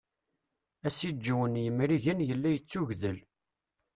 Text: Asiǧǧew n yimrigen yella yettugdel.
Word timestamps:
Asiǧǧew 0.87 1.39
n 1.47 1.55
yimrigen 1.63 2.19
yella 2.29 2.49
yettugdel. 2.51 3.17